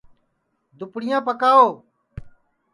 دُپڑِیاں 0.77 1.21
پکاؤ 1.27 1.67